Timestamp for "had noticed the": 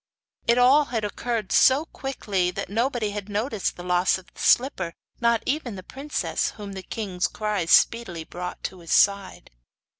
3.11-3.83